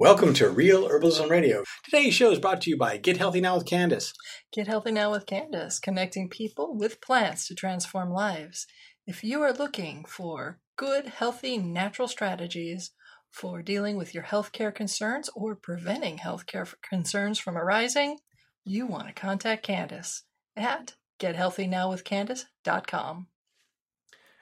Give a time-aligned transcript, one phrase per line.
[0.00, 1.64] Welcome to Real Herbalism Radio.
[1.84, 4.14] Today's show is brought to you by Get Healthy Now with Candace.
[4.50, 8.66] Get Healthy Now with Candace, connecting people with plants to transform lives.
[9.06, 12.92] If you are looking for good, healthy, natural strategies
[13.30, 18.20] for dealing with your healthcare concerns or preventing healthcare concerns from arising,
[18.64, 20.22] you want to contact Candace
[20.56, 23.26] at gethealthynowwithcandace.com.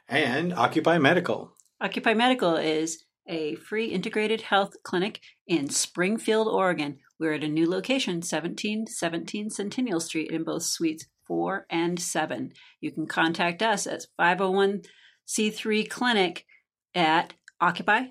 [0.09, 1.57] And Occupy Medical.
[1.81, 6.99] Occupy Medical is a free integrated health clinic in Springfield, Oregon.
[7.21, 12.53] We're at a new location, 1717 Centennial Street, in both suites 4 and 7.
[12.81, 16.47] You can contact us at 501c3 clinic
[16.95, 18.07] at occupy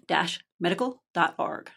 [0.59, 1.72] medical.org.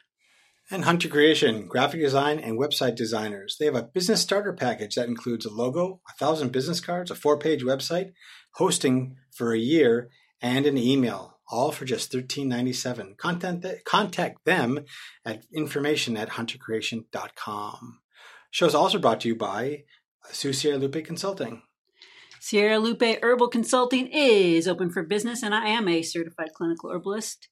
[0.73, 3.57] And Hunter Creation, graphic design and website designers.
[3.59, 7.17] They have a business starter package that includes a logo, a thousand business cards, a
[7.17, 8.13] four page website,
[8.55, 10.11] hosting for a year,
[10.41, 13.17] and an email all for just $13.97.
[13.17, 14.85] Content contact them
[15.25, 18.01] at information at huntercreation.com.
[18.51, 19.85] Show is also brought to you by
[20.31, 21.63] Sue Sierra Lupe Consulting.
[22.41, 27.49] Sierra Lupe Herbal Consulting is open for business, and I am a certified clinical herbalist.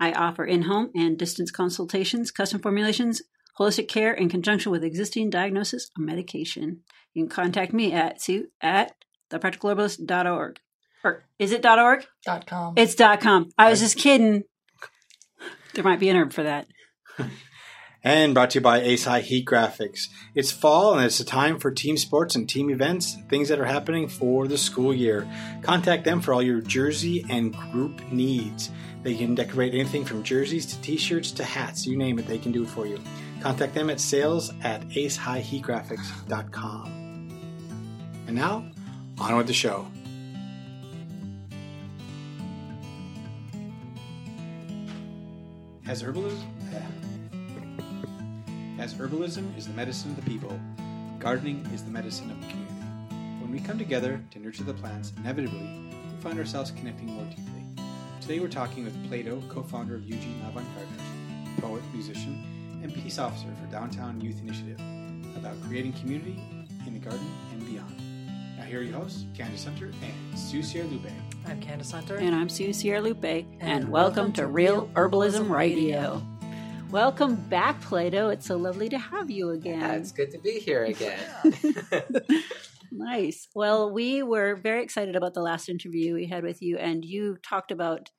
[0.00, 3.20] I offer in home and distance consultations, custom formulations,
[3.58, 6.80] holistic care in conjunction with existing diagnosis or medication.
[7.12, 8.94] You can contact me at sue at
[9.30, 10.60] thepracticalherbalist.org.
[11.02, 12.06] Or is it .org?
[12.24, 12.74] Dot .com.
[12.76, 13.50] It's .com.
[13.56, 14.44] I was just kidding.
[15.74, 16.66] There might be an herb for that.
[18.02, 20.08] and brought to you by Ace High Heat Graphics.
[20.34, 23.66] It's fall and it's a time for team sports and team events, things that are
[23.66, 25.28] happening for the school year.
[25.62, 28.70] Contact them for all your jersey and group needs.
[29.02, 32.52] They can decorate anything from jerseys to t-shirts to hats, you name it, they can
[32.52, 33.00] do it for you.
[33.40, 36.96] Contact them at sales at acehighheatgraphics.com.
[38.26, 38.70] And now,
[39.18, 39.86] on with the show.
[45.90, 46.46] As herbalism,
[48.78, 50.56] as herbalism is the medicine of the people,
[51.18, 52.76] gardening is the medicine of the community.
[53.40, 57.64] When we come together to nurture the plants, inevitably we find ourselves connecting more deeply.
[58.20, 63.48] Today we're talking with Plaedo, co-founder of Eugene Avant Gardeners, poet, musician, and peace officer
[63.60, 64.78] for Downtown Youth Initiative,
[65.36, 66.40] about creating community
[66.86, 68.00] in the garden and beyond.
[68.56, 71.10] Now here are your hosts, Candace Hunter and Sue Sierra Lupe.
[71.46, 72.16] I'm Candace Hunter.
[72.16, 73.24] And I'm Sue Sierra Lupe.
[73.24, 76.22] And, and welcome, to Real Herbalism Radio.
[76.90, 78.32] Welcome back, Plaedo.
[78.32, 79.80] It's so lovely to have you again.
[79.80, 81.18] Yeah, it's good to be here again.
[82.92, 83.48] nice.
[83.54, 87.38] Well, we were very excited about the last interview we had with you, and you
[87.42, 88.10] talked about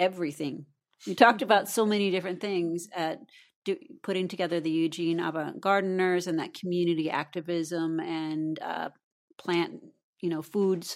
[0.00, 0.66] everything.
[1.04, 3.20] You talked about so many different things at
[3.64, 8.90] do, putting together the Eugene Avant Gardeners and that community activism and uh,
[9.38, 9.80] plant
[10.24, 10.86] you know food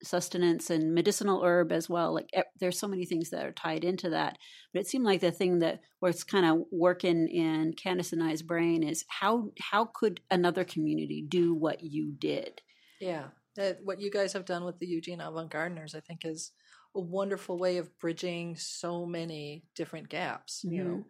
[0.00, 2.30] sustenance and medicinal herb as well like
[2.60, 4.38] there's so many things that are tied into that
[4.72, 8.42] but it seemed like the thing that was kind of working in candace and i's
[8.42, 12.62] brain is how how could another community do what you did
[13.00, 13.24] yeah
[13.56, 16.52] that, what you guys have done with the eugene avant gardeners i think is
[16.94, 20.76] a wonderful way of bridging so many different gaps mm-hmm.
[20.76, 21.04] you know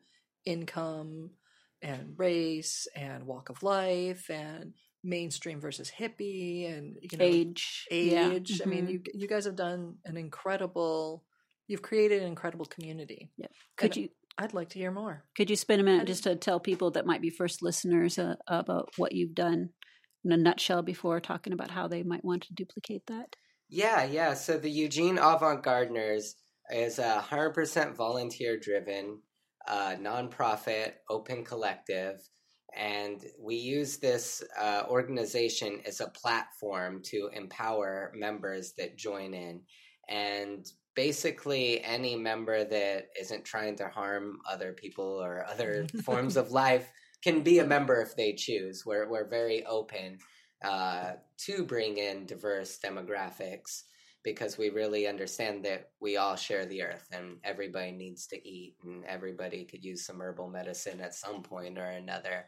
[0.46, 1.28] income
[1.82, 4.72] and race and walk of life and
[5.06, 8.28] mainstream versus hippie and you know, age age yeah.
[8.28, 8.62] mm-hmm.
[8.62, 8.92] i mean mm-hmm.
[8.92, 11.24] you you guys have done an incredible
[11.68, 13.46] you've created an incredible community yeah
[13.76, 14.08] could and you
[14.38, 17.06] i'd like to hear more could you spend a minute just to tell people that
[17.06, 19.70] might be first listeners uh, about what you've done
[20.24, 23.36] in a nutshell before talking about how they might want to duplicate that
[23.68, 26.34] yeah yeah so the eugene avant gardeners
[26.70, 29.20] is a 100% volunteer driven
[29.68, 32.20] uh, nonprofit open collective
[32.76, 39.62] and we use this uh, organization as a platform to empower members that join in.
[40.08, 46.52] And basically, any member that isn't trying to harm other people or other forms of
[46.52, 46.90] life
[47.22, 48.84] can be a member if they choose.
[48.84, 50.18] We're, we're very open
[50.62, 53.82] uh, to bring in diverse demographics
[54.26, 58.74] because we really understand that we all share the earth and everybody needs to eat
[58.82, 62.46] and everybody could use some herbal medicine at some point or another.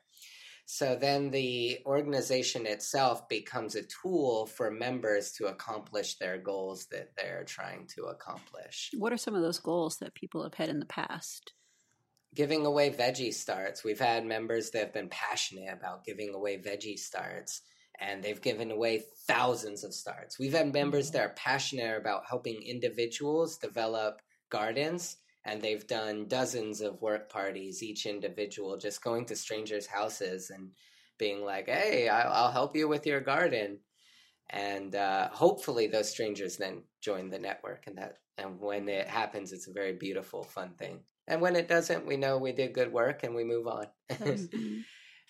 [0.66, 7.10] So then the organization itself becomes a tool for members to accomplish their goals that
[7.16, 8.90] they're trying to accomplish.
[8.98, 11.52] What are some of those goals that people have had in the past?
[12.34, 13.84] Giving away veggie starts.
[13.84, 17.62] We've had members that have been passionate about giving away veggie starts
[18.00, 20.38] and they've given away thousands of starts.
[20.38, 26.80] We've had members that are passionate about helping individuals develop gardens, and they've done dozens
[26.80, 30.70] of work parties, each individual, just going to strangers' houses and
[31.18, 33.80] being like, hey, I'll help you with your garden.
[34.50, 39.52] And uh, hopefully, those strangers then join the network, and that, and when it happens,
[39.52, 41.00] it's a very beautiful, fun thing.
[41.26, 43.86] and when it doesn't, we know we did good work and we move on.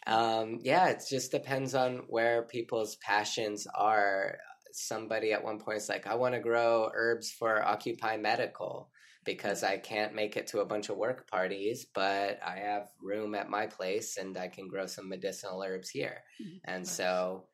[0.09, 4.39] um, yeah, it just depends on where people's passions are.
[4.73, 8.91] Somebody at one point is like, I want to grow herbs for Occupy Medical
[9.25, 13.35] because I can't make it to a bunch of work parties, but I have room
[13.35, 16.23] at my place and I can grow some medicinal herbs here.
[16.41, 16.57] Mm-hmm.
[16.65, 17.45] And so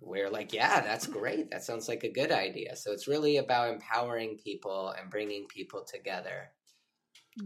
[0.00, 1.50] we're like, yeah, that's great.
[1.50, 2.76] That sounds like a good idea.
[2.76, 6.50] So it's really about empowering people and bringing people together,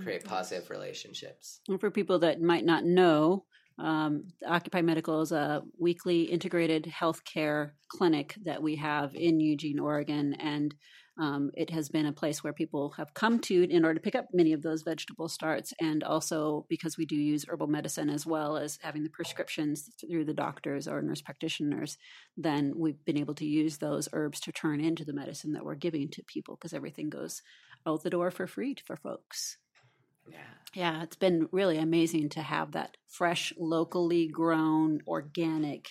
[0.03, 1.61] create positive relationships.
[1.69, 3.45] And for people that might not know,
[3.79, 10.35] um, Occupy Medical is a weekly integrated healthcare clinic that we have in Eugene, Oregon,
[10.35, 10.75] and
[11.19, 14.15] um, it has been a place where people have come to in order to pick
[14.15, 18.27] up many of those vegetable starts, and also because we do use herbal medicine as
[18.27, 21.97] well as having the prescriptions through the doctors or nurse practitioners,
[22.37, 25.75] then we've been able to use those herbs to turn into the medicine that we're
[25.75, 27.41] giving to people because everything goes
[27.87, 29.57] out the door for free for folks.
[30.27, 30.55] Yeah.
[30.75, 35.91] Yeah, it's been really amazing to have that fresh, locally grown, organic,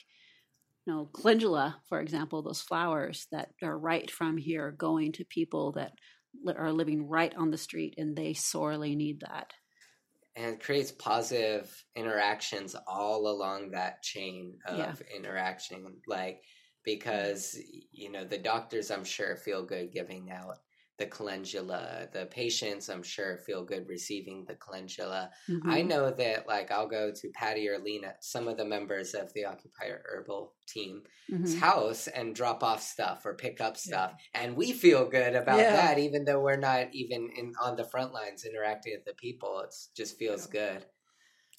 [0.85, 5.73] you know, calendula, for example, those flowers that are right from here going to people
[5.73, 5.93] that
[6.57, 9.53] are living right on the street and they sorely need that.
[10.35, 14.95] And it creates positive interactions all along that chain of Yeah.
[15.01, 16.01] interaction.
[16.07, 16.43] Like,
[16.83, 17.57] because,
[17.91, 20.57] you know, the doctors, I'm sure, feel good giving out
[20.97, 22.09] the calendula.
[22.11, 25.31] The patients, I'm sure, feel good receiving the calendula.
[25.63, 25.83] I Mhm.
[25.83, 29.45] know that, like, I'll go to Patty or Lena, some of the members of the
[29.45, 31.59] Occupy Herbal team's Mhm.
[31.59, 34.13] house and drop off stuff or pick up stuff.
[34.33, 35.71] And we feel good about Yeah.
[35.71, 39.59] that, even though we're not even in on the front lines interacting with the people.
[39.61, 40.85] It just feels good.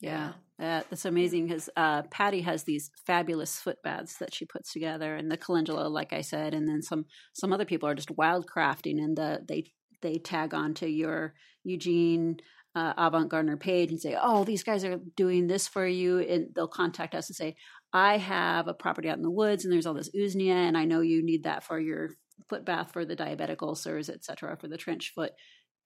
[0.01, 5.15] Yeah, that's amazing because uh, Patty has these fabulous foot baths that she puts together,
[5.17, 8.47] and the calendula, like I said, and then some some other people are just wild
[8.47, 9.65] crafting, and the they
[10.03, 11.35] they tag onto your
[11.65, 12.37] Eugene
[12.75, 16.49] uh, Avant Gardener page and say, "Oh, these guys are doing this for you," and
[16.55, 17.57] they'll contact us and say,
[17.93, 20.85] "I have a property out in the woods, and there's all this usnea, and I
[20.85, 22.11] know you need that for your
[22.49, 25.33] foot bath for the diabetic ulcers, etc., for the trench foot."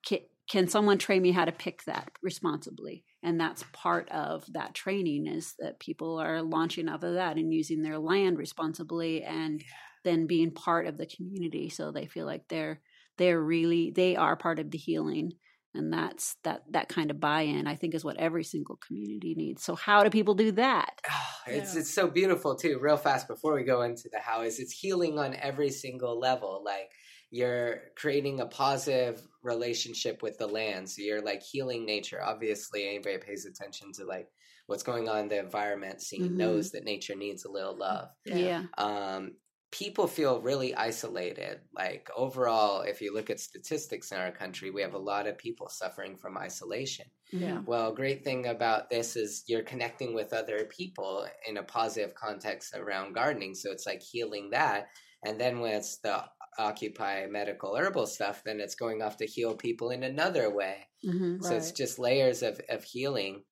[0.05, 3.05] Can, can someone train me how to pick that responsibly?
[3.23, 7.55] And that's part of that training is that people are launching off of that and
[7.55, 9.62] using their land responsibly and
[10.05, 12.81] then being part of the community so they feel like they're
[13.19, 15.31] they're really they are part of the healing
[15.75, 19.62] and that's that that kind of buy-in i think is what every single community needs
[19.62, 21.81] so how do people do that ah, it's Yeah.
[21.81, 22.79] it's so beautiful too.
[22.81, 26.62] Real fast before we go into the how is it's healing on every single level.
[26.64, 26.91] Like
[27.31, 30.88] you're creating a positive relationship with the land.
[30.90, 32.22] So you're like healing nature.
[32.22, 34.28] Obviously, anybody pays attention to like
[34.66, 36.37] what's going on in the environment scene Mhm.
[36.37, 38.08] knows that nature needs a little love.
[38.25, 39.37] yeah, um,
[39.72, 41.60] people feel really isolated.
[41.72, 45.38] Like overall, if you look at statistics in our country, we have a lot of
[45.38, 47.06] people suffering from isolation.
[47.32, 47.62] yeah.
[47.64, 52.75] Well, great thing about this is you're connecting with other people in a positive context
[52.75, 53.54] around gardening.
[53.54, 54.88] So it's like healing that.
[55.25, 56.25] And then when it's the
[56.58, 60.88] occupy medical herbal stuff, then it's going off to heal people in another way.
[61.05, 61.43] Mhm.
[61.43, 63.44] So it's just layers of, of healing.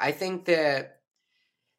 [0.00, 1.00] I think that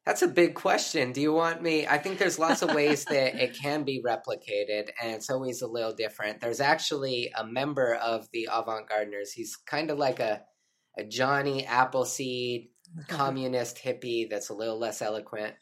[0.04, 1.12] that's a big question.
[1.12, 1.86] Do you want me?
[1.86, 5.66] I think there's lots of ways that it can be replicated, and it's always a
[5.66, 6.40] little different.
[6.40, 9.32] There's actually a member of the Avant Gardeners.
[9.32, 10.42] He's kind of like a,
[10.96, 12.68] a Johnny Appleseed
[13.08, 15.54] communist hippie that's a little less eloquent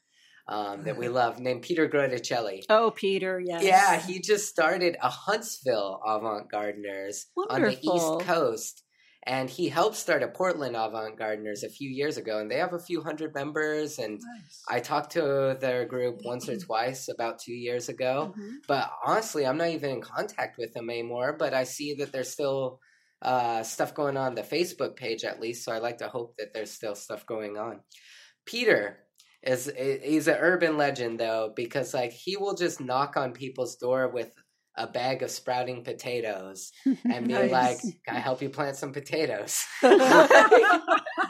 [0.46, 2.64] um, that we love, named Peter Grotticelli.
[2.68, 8.82] oh peter yes Yeah, he just started a Huntsville Avant Gardeners on the East Coast.
[9.26, 12.74] And he helped start a Portland Avant Gardeners a few years ago, and they have
[12.74, 13.98] a few hundred members.
[13.98, 14.62] And Nice.
[14.68, 18.34] I talked to their group once or twice about two years ago.
[18.36, 18.56] Mhm.
[18.68, 21.32] But honestly, I'm not even in contact with them anymore.
[21.38, 22.80] But I see that there's still
[23.22, 25.64] uh, stuff going on the Facebook page, at least.
[25.64, 27.80] So I like to hope that there's still stuff going on.
[28.44, 29.03] Peter
[29.46, 29.70] is
[30.02, 34.32] he's an urban legend though because like he will just knock on people's door with
[34.76, 37.50] a bag of sprouting potatoes and be Nice.
[37.52, 39.62] like, "Can I help you plant some potatoes?"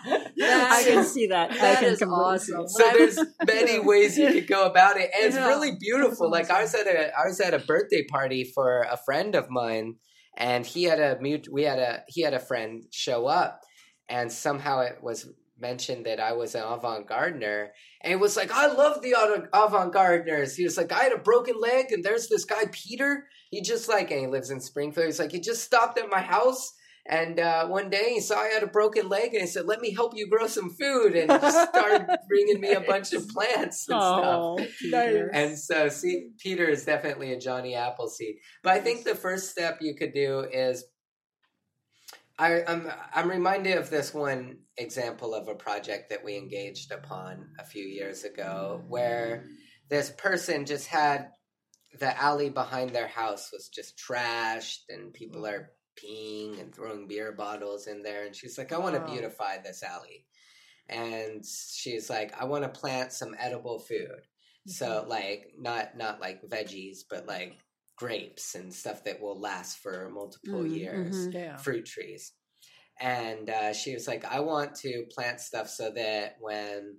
[0.07, 1.51] I can see that.
[1.53, 2.69] I That can is completely see awesome.
[2.69, 6.61] so there's many ways you could go about it and it's really beautiful like i
[6.63, 9.97] was at a i was at a birthday party for a friend of mine
[10.37, 13.61] and he had a mute we had a he had a friend show up
[14.09, 15.27] and somehow it was
[15.65, 19.15] mentioned that i was an avant-gardener and it was like i love the
[19.55, 23.63] avant-gardeners he was like i had a broken leg and there's this guy peter he
[23.63, 26.75] just like and he lives in springfield he's like he just stopped at my house
[27.07, 29.81] and uh, one day he saw I had a broken leg and he said, Let
[29.81, 31.15] me help you grow some food.
[31.15, 34.25] And he just started bringing me a bunch of plants and stuff.
[34.25, 35.31] Oh, Peter.
[35.35, 38.37] And so, see, Peter is definitely a Johnny Appleseed.
[38.63, 40.85] But I think the first step you could do is
[42.39, 47.51] I, I'm I'm reminded of this one example of a project that we engaged upon
[47.61, 49.47] a few years ago, where
[49.89, 51.29] this person just had
[51.99, 55.51] the alley behind their house was just trashed, and people mm.
[55.53, 59.13] are peeing and throwing beer bottles in there, and she's like, "I want to oh.
[59.13, 60.27] beautify this alley,"
[60.89, 64.23] and she's like, "I want to plant some edible food."
[64.67, 65.11] So mm-hmm.
[65.11, 67.59] like not not like veggies, but like
[67.97, 71.35] grapes and stuff that will last for multiple Mm, years mhm.
[71.35, 71.57] Yeah.
[71.59, 72.33] fruit trees.
[73.01, 76.99] And uh, she was like, I want to plant stuff so that when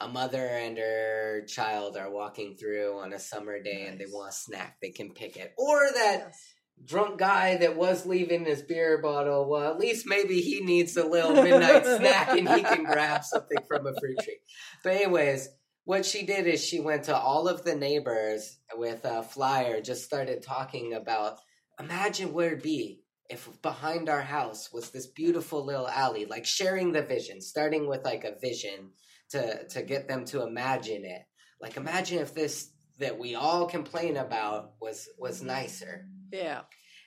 [0.00, 4.30] a mother and her child are walking through on a summer day and they want
[4.30, 5.52] a snack, they can pick it.
[5.58, 6.58] Or that Yes.
[6.84, 11.06] drunk guy that was leaving his beer bottle, well, at least maybe he needs a
[11.06, 14.38] little midnight snack and he can grab something from a fruit tree.
[14.84, 15.48] But, anyways,
[15.88, 20.04] what she did is she went to all of the neighbors with a flyer, just
[20.04, 21.38] started talking about
[21.80, 26.92] imagine where it'd be if behind our house was this beautiful little alley, like sharing
[26.92, 28.90] the vision, starting with like a vision
[29.30, 31.22] to to get them to imagine it.
[31.58, 36.60] Like imagine if this that we all complain about was was nicer Yeah.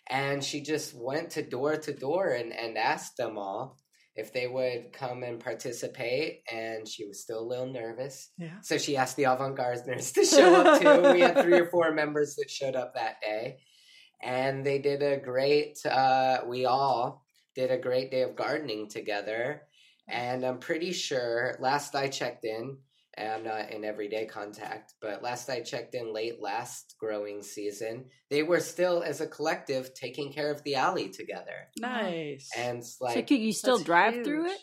[0.09, 3.77] and she just went to door to door and, and asked them all
[4.15, 8.31] if they would come and participate and she was still a little nervous.
[8.37, 8.59] Yeah.
[8.61, 11.13] so she asked the avant-gardeners to show up too.
[11.13, 13.59] We had three or four members that showed up that day.
[14.21, 17.23] And they did a great uh, we all
[17.55, 19.63] did a great day of gardening together.
[20.07, 22.77] And i'm pretty sure last i checked in
[23.29, 28.43] I'm not in everyday contact, but last I checked in late last growing season, they
[28.43, 31.67] were still as a collective taking care of the alley together.
[31.79, 32.49] Nice.
[32.57, 34.59] And it's so like, can you still That's drive through it?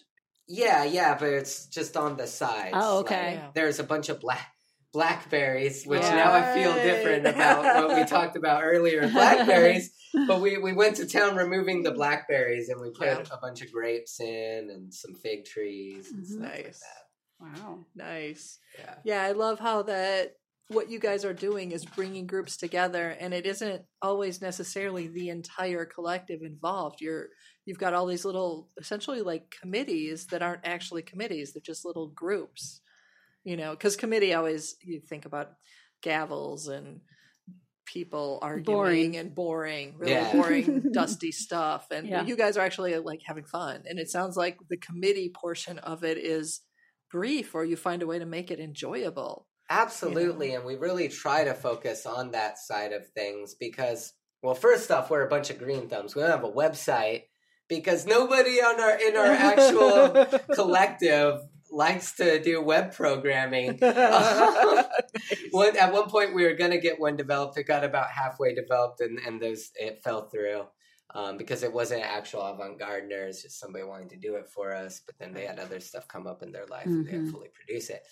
[0.48, 2.74] yeah, yeah, but it's just on the sides.
[2.74, 3.32] Oh, Like, okay.
[3.34, 3.50] Yeah.
[3.54, 4.46] there's a bunch of black
[4.94, 6.14] blackberries, which Yeah.
[6.14, 9.06] now I feel different about what we talked about earlier.
[9.12, 9.90] Blackberries,
[10.26, 13.22] but we, we went to town removing the blackberries and we put Yeah.
[13.30, 16.26] a bunch of grapes in and some fig trees and Mhm.
[16.26, 16.80] stuff like Nice.
[16.80, 17.02] that.
[17.40, 17.84] Wow.
[17.94, 18.58] Nice.
[18.78, 18.94] Yeah.
[19.04, 20.32] Yeah, I love how that
[20.70, 25.30] what you guys are doing is bringing groups together and it isn't always necessarily the
[25.30, 27.00] entire collective involved.
[27.00, 27.28] You're
[27.64, 32.08] you've got all these little essentially like committees that aren't actually committees, they're just little
[32.08, 32.82] groups.
[33.44, 35.52] You know, cuz committee always you think about
[36.04, 37.00] gavels and
[37.86, 39.16] people arguing Boring.
[39.16, 40.32] and boring, really Yeah.
[40.32, 41.86] boring, dusty stuff.
[41.90, 42.26] And Yeah.
[42.26, 43.84] you guys are actually like having fun.
[43.86, 46.60] And it sounds like the committee portion of it is
[47.10, 49.46] brief or you find a way to make it enjoyable.
[49.70, 54.90] Absolutely, and we really try to focus on that side of things because, well, first
[54.90, 56.14] off, we're a bunch of green thumbs.
[56.14, 57.24] We don't have a website
[57.68, 63.78] because nobody on our in our actual collective likes to do web programming.
[65.50, 67.58] one, at one point, we were going to get one developed.
[67.58, 70.64] It got about halfway developed, and and those it fell through.
[71.14, 75.00] Um, because it wasn't actual avant-gardener, it's just somebody wanting to do it for us.
[75.06, 77.32] But then they had other stuff come up in their life and they didn't Mhm.
[77.32, 78.02] fully produce it.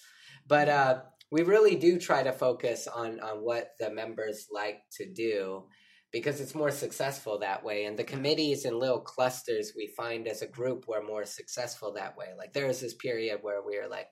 [0.46, 5.04] But uh, we really do try to focus on on what the members like to
[5.12, 5.68] do
[6.12, 10.40] because it's more successful that way and the committees and little clusters we find as
[10.40, 13.88] a group were more successful that way like there was this period where we were
[13.88, 14.06] like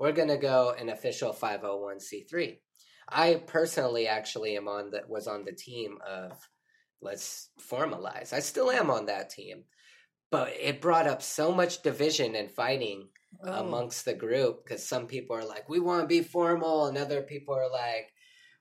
[0.00, 2.58] we're going to go an official 501c3
[3.10, 6.32] i personally actually am on the was on the team of
[7.04, 9.64] let's formalize i still am on that team
[10.30, 13.08] but it brought up so much division and fighting
[13.42, 16.96] Oh, amongst the group because some people are like, we want to be formal, and
[16.96, 18.12] other people are like,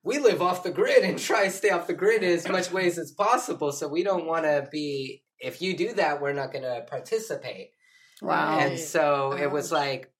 [0.03, 2.71] we live off the grid and try to stay off the grid in as much
[2.71, 3.71] ways as possible.
[3.71, 5.23] So we don't want to be.
[5.39, 7.71] If you do that, we're not going to participate.
[8.21, 8.59] Wow.
[8.59, 10.12] And so it was like,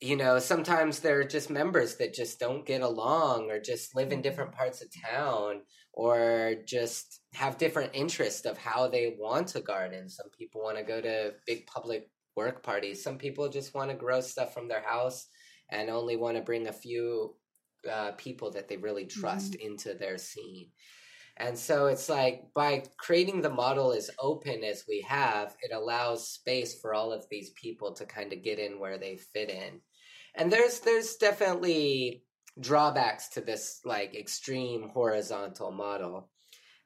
[0.00, 4.12] you know, sometimes there are just members that just don't get along or just live
[4.12, 5.62] in different parts of town
[5.94, 10.10] or just have different interests of how they want to garden.
[10.10, 13.02] Some people want to go to big public work parties.
[13.02, 15.28] Some people just want to grow stuff from their house
[15.70, 17.34] and only want to bring a few
[17.90, 20.68] uh, people that they really trust into their scene.
[21.38, 26.28] And so it's like by creating the model as open as we have, it allows
[26.28, 29.80] space for all of these people to kind of get in where they fit in.
[30.34, 32.22] And there's there's definitely
[32.58, 36.30] drawbacks to this like extreme horizontal model.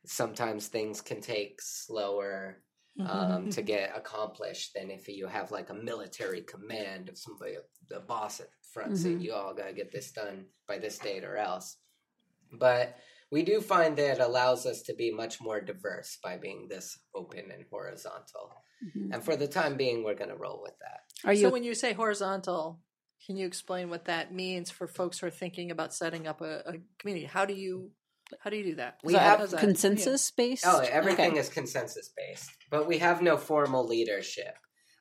[0.06, 2.62] Sometimes things can take slower
[3.06, 7.56] um, to get accomplished than if you have like a military command of somebody,
[7.88, 9.22] the boss at the front saying, Mhm.
[9.22, 11.76] you all got to get this done by this date or else.
[12.52, 12.98] But
[13.30, 16.98] we do find that it allows us to be much more diverse by being this
[17.14, 18.50] open and horizontal.
[18.84, 19.14] Mhm.
[19.14, 21.00] And for the time being, we're going to roll with that.
[21.28, 22.80] Are you so when you say horizontal,
[23.26, 26.60] can you explain what that means for folks who are thinking about setting up a,
[26.66, 27.26] a community?
[27.26, 27.92] How do you
[28.40, 28.98] how do you do that?
[29.02, 30.64] We How have does that- consensus based?
[30.66, 31.40] Oh, everything Okay.
[31.40, 32.48] is consensus based.
[32.70, 34.54] but we have no formal leadership.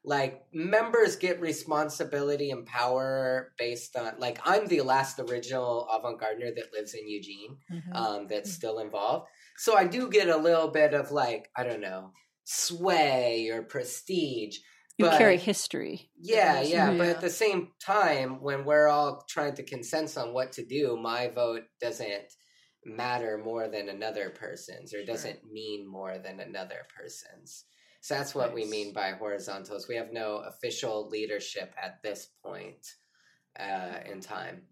[0.05, 6.73] Like members get responsibility and power based on like I'm the last original avant-gardener that
[6.73, 7.95] lives in Eugene Mhm.
[7.95, 9.27] um, that's still involved.
[9.57, 12.13] So I do get a little bit of like, I don't know,
[12.45, 14.57] sway or prestige.
[14.97, 16.09] You but- carry history.
[16.19, 20.53] Yeah, yeah, but at the same time, when we're all trying to consensus on what
[20.53, 22.33] to do, my vote doesn't
[22.85, 27.65] matter more than another person's or doesn't mean more than another person's.
[28.01, 29.87] So that's what we mean by horizontals.
[29.87, 32.95] We have no official leadership at this point
[33.59, 34.63] uh, in time.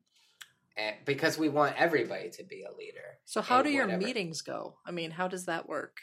[0.77, 3.17] And because we want everybody to be a leader.
[3.25, 4.05] So, how do your whatever.
[4.05, 4.75] meetings go?
[4.85, 5.97] I mean, how does that work?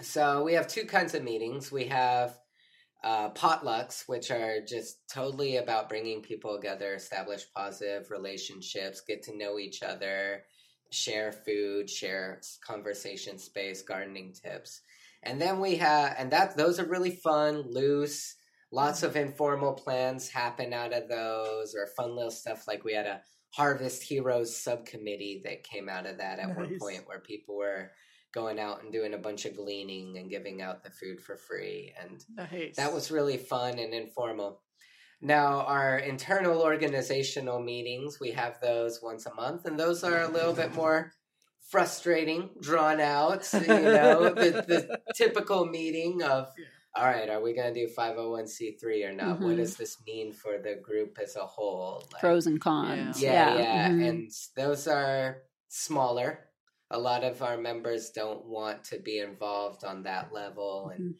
[0.00, 1.70] So we have two kinds of meetings.
[1.70, 2.36] We have
[3.02, 9.36] uh, potlucks, which are just totally about bringing people together, establish positive relationships, get to
[9.36, 10.44] know each other,
[10.90, 14.80] share food, share conversation space, gardening tips.
[15.24, 18.36] And then we have, and that those are really fun, loose.
[18.70, 19.28] Lots of mm-hmm.
[19.28, 24.02] informal plans happen out of those, or fun little stuff like we had a Harvest
[24.02, 27.92] Heroes subcommittee that came out of that at one point, where people were
[28.34, 31.94] going out and doing a bunch of gleaning and giving out the food for free
[32.02, 32.76] and Nice.
[32.76, 34.60] that was really fun and informal
[35.22, 40.28] now our internal organizational meetings we have those once a month and those are a
[40.28, 41.12] little bit more
[41.70, 46.64] frustrating drawn out you know the, the typical meeting of Yeah.
[46.96, 49.56] all right are we going to do 501c3 or not what Mhm.
[49.56, 53.20] does this mean for the group as a whole Like, Pros and cons.
[53.22, 54.08] yeah, yeah, Mhm.
[54.08, 56.50] and those are smaller.
[56.90, 61.14] A lot of our members don't want to be involved on that level, and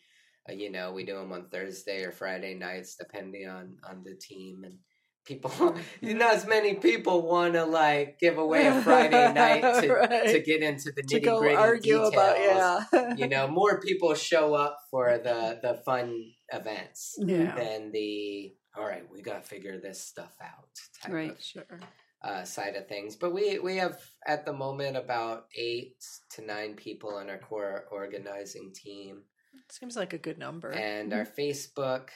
[0.48, 4.14] uh, you know we do them on Thursday or Friday nights, depending on on the
[4.14, 4.78] team and
[5.24, 5.76] people.
[6.00, 10.26] You not as many people want to like give away a Friday night to Right.
[10.28, 12.12] to get into the nitty gritty argue details.
[12.12, 13.14] about yeah.
[13.16, 17.54] You know, more people show up for the the fun events yeah.
[17.54, 19.04] than the all right.
[19.10, 21.12] We got to figure this stuff out.
[21.12, 21.30] Right.
[21.30, 21.78] of Sure.
[22.22, 23.16] uh, side of things.
[23.16, 23.96] But we we have
[24.26, 25.96] at the moment about eight
[26.34, 29.22] to nine people on our core organizing team,
[29.70, 30.70] Seems like a good number.
[30.72, 32.08] and our Facebook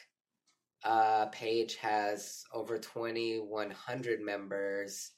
[0.84, 5.12] uh, page has over twenty one hundred members.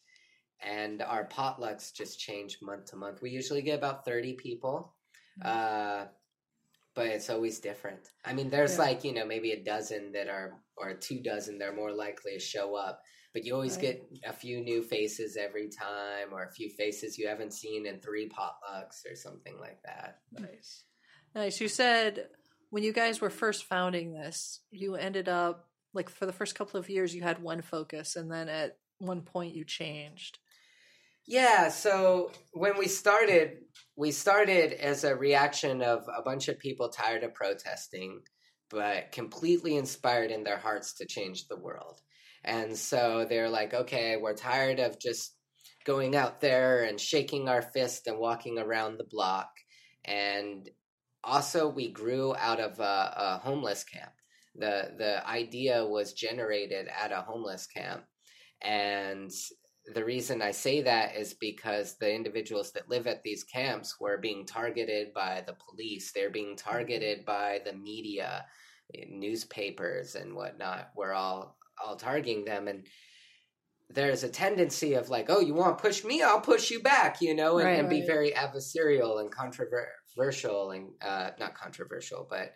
[0.62, 3.22] And our potlucks just change month to month.
[3.22, 4.94] We usually get about thirty people,
[5.42, 6.04] uh,
[6.94, 8.10] but it's always different.
[8.26, 8.84] I mean, there's Yeah.
[8.84, 12.32] like you know maybe a dozen that are or two dozen that are more likely
[12.34, 14.00] to show up but you always Right.
[14.10, 18.00] get a few new faces every time or a few faces you haven't seen in
[18.00, 20.84] three potlucks or something like that Nice.
[21.34, 21.60] Nice.
[21.60, 22.28] You said
[22.70, 26.78] when you guys were first founding this, you ended up like for the first couple
[26.78, 30.38] of years you had one focus and then at one point you changed.
[31.26, 33.58] yeah so when we started
[33.96, 38.20] we started as a reaction of a bunch of people tired of protesting
[38.70, 42.00] but completely inspired in their hearts to change the world
[42.44, 45.34] and so they're like okay we're tired of just
[45.84, 49.50] going out there and shaking our fist and walking around the block
[50.04, 50.68] and
[51.24, 54.12] also we grew out of a, a homeless camp
[54.56, 58.04] the the idea was generated at a homeless camp
[58.62, 59.30] and
[59.94, 64.18] the reason I say that is because the individuals that live at these camps were
[64.18, 66.12] being targeted by the police.
[66.12, 68.44] They're being targeted by the media,
[68.94, 70.90] eh, newspapers, and whatnot.
[70.94, 72.86] We're all all targeting them, and
[73.88, 76.22] there's a tendency of like, oh, you want to push me?
[76.22, 77.78] I'll push you back, you know, and, Right.
[77.78, 79.32] and be very adversarial and
[80.14, 82.52] controversial, and uh, not controversial, but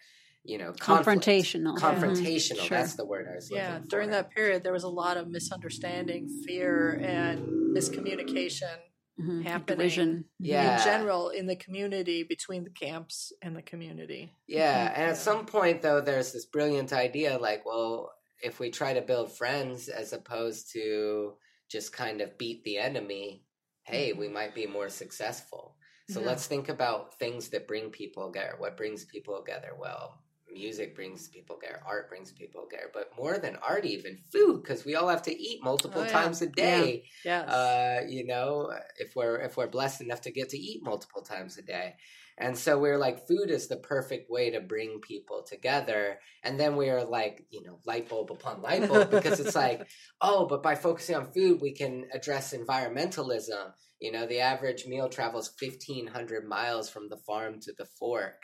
[0.46, 1.22] you know, conflict.
[1.24, 1.78] Confrontational.
[1.78, 2.58] Confrontational.
[2.58, 2.68] Mhm.
[2.68, 2.78] Sure.
[2.78, 3.86] That's the word I was looking Yeah, for.
[3.86, 8.76] during that period there was a lot of misunderstanding, fear and miscommunication
[9.18, 9.42] Mhm.
[9.44, 9.78] happening.
[9.78, 10.24] Division.
[10.38, 10.76] Yeah.
[10.78, 14.34] in general in the community between the camps and the community.
[14.46, 14.94] Yeah, Mhm.
[14.96, 15.08] and Yeah.
[15.12, 18.12] at some point though, there's this brilliant idea like, well,
[18.42, 21.38] if we try to build friends as opposed to
[21.70, 23.46] just kind of beat the enemy,
[23.84, 25.73] hey, we might be more successful.
[26.06, 26.20] So Yeah.
[26.20, 28.56] let's think about things that bring people together.
[28.58, 29.74] What brings people together?
[29.78, 34.62] Well, music brings people together, art brings people together, but more than art, even food,
[34.62, 36.28] because we all have to eat multiple Oh, yeah.
[36.28, 37.46] times a day Yes.
[37.46, 41.58] uh, you know, if we're if we're blessed enough to get to eat multiple times
[41.58, 41.96] a day.
[42.36, 46.18] And so we're like, food is the perfect way to bring people together.
[46.42, 49.86] And then we're like, you know, light bulb upon light bulb because it's like,
[50.20, 53.72] oh, but by focusing on food, we can address environmentalism.
[54.00, 58.42] You know, the average meal travels 1,500 miles from the farm to the fork.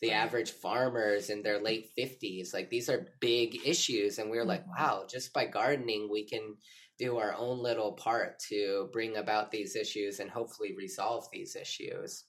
[0.00, 4.18] The average farmers in their late 50s, like these are big issues.
[4.18, 4.76] And we're like, Mhm.
[4.76, 6.56] wow, just by gardening, we can
[6.98, 12.24] do our own little part to bring about these issues and hopefully resolve these issues.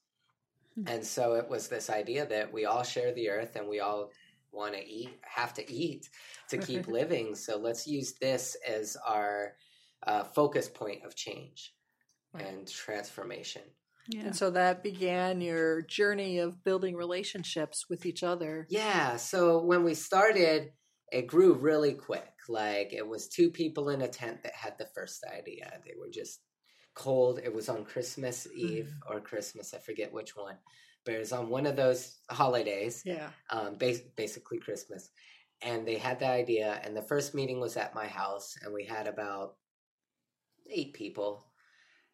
[0.75, 0.87] Hmm.
[0.87, 4.11] And so it was this idea that we all share the earth and we all
[4.51, 6.09] want to eat, have to eat
[6.49, 7.35] to keep living.
[7.35, 9.53] So let's use this as our
[10.05, 11.73] uh, focus point of change
[12.33, 12.47] Right.
[12.47, 13.61] and transformation.
[14.09, 14.21] Yeah.
[14.21, 18.65] And so that began your journey of building relationships with each other.
[18.69, 19.17] Yeah.
[19.17, 20.71] So when we started,
[21.11, 22.27] it grew really quick.
[22.49, 25.79] Like it was two people in a tent that had the first idea.
[25.85, 26.41] They were just
[26.95, 27.39] cold.
[27.43, 29.73] It was on Christmas Eve or Christmas.
[29.73, 30.55] I forget which one,
[31.05, 33.01] but it was on one of those holidays.
[33.05, 33.29] Yeah.
[33.49, 35.09] um, bas- basically Christmas.
[35.61, 38.83] And they had the idea, and the first meeting was at my house, and we
[38.83, 39.55] had about
[40.69, 41.45] eight people.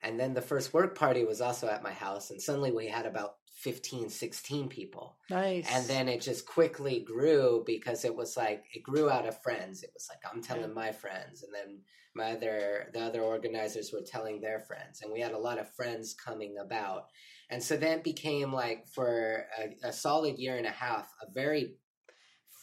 [0.04, 3.06] And then the first work party was also at my house, and suddenly we had
[3.08, 5.18] about 15, 16 people.
[5.30, 5.68] Nice.
[5.70, 9.84] And then it just quickly grew because it was like, it grew out of friends.
[9.84, 11.80] It was like, I'm telling my friends, and then
[12.16, 15.74] my other, the other organizers were telling their friends, and we had a lot of
[15.76, 17.08] friends coming about.
[17.50, 21.76] And so then became like for a, a solid year and a half, a very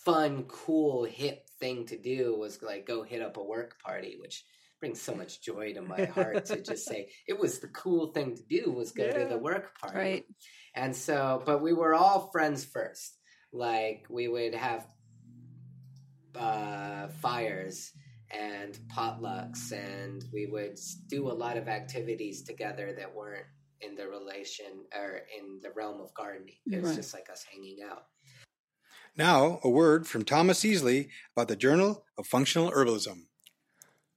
[0.05, 4.45] fun, cool, hip thing to do was like go hit up a work party, which
[4.81, 8.37] brings so much joy to my heart to just say it was the cool thing
[8.37, 9.99] to do was go to the work party.
[9.99, 10.25] Right.
[10.77, 13.17] And so, but we were all friends first.
[13.53, 14.87] Like we would have
[16.35, 17.93] uh, fires
[18.31, 23.47] and potlucks, and we would do a lot of activities together that weren't
[23.81, 26.57] in the relation or in the realm of gardening.
[26.67, 26.97] It was Right.
[26.97, 28.05] just like us hanging out.
[29.17, 33.27] Now, a word from Thomas Easley about the Journal of Functional Herbalism.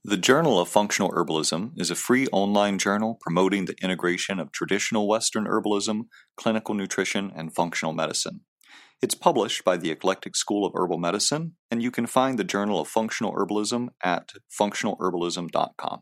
[0.06, 5.10] The Journal of Functional Herbalism is a free online journal promoting the integration of traditional
[5.10, 6.04] Western herbalism,
[6.38, 8.42] clinical nutrition, and functional medicine.
[9.02, 12.80] It's published by the Eclectic School of Herbal Medicine, and you can find the Journal
[12.80, 16.02] of Functional Herbalism at functionalherbalism.com.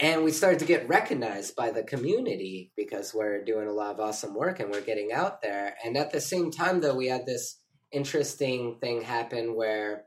[0.00, 4.00] And we started to get recognized by the community because we're doing a lot of
[4.00, 5.76] awesome work and we're getting out there.
[5.84, 7.60] And at the same time, though, we had this
[7.92, 10.06] interesting thing happen where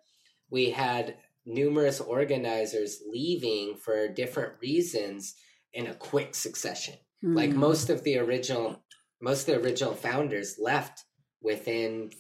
[0.50, 5.36] we had numerous organizers leaving for different reasons
[5.74, 6.96] in a quick succession.
[7.22, 7.56] Like Mm.
[7.56, 8.84] most of the original,
[9.22, 11.04] most of the original founders left
[11.42, 12.12] within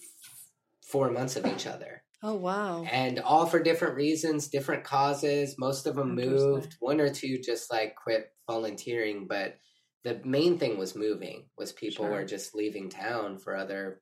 [0.87, 2.83] four months of each other oh wow.
[2.91, 5.55] and all for different reasons, different causes.
[5.57, 6.75] Most of them moved.
[6.79, 9.57] One or two just like quit volunteering, but
[10.03, 11.49] the main thing was moving.
[11.57, 12.11] Was people Sure.
[12.11, 14.01] were just leaving town for other